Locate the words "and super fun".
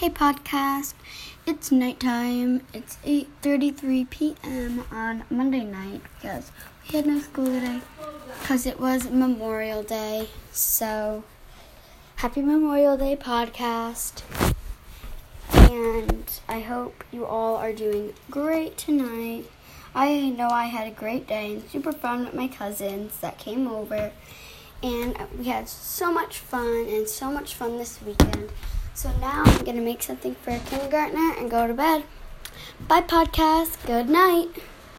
21.52-22.24